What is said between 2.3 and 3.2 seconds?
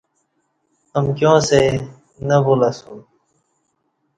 بولہ اسوم